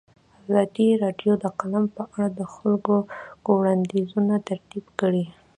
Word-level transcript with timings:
ازادي 0.43 0.87
راډیو 1.03 1.31
د 1.41 1.43
اقلیم 1.51 1.85
په 1.97 2.03
اړه 2.15 2.27
د 2.39 2.41
خلکو 2.53 2.93
وړاندیزونه 3.59 4.35
ترتیب 4.49 4.85
کړي. 4.99 5.25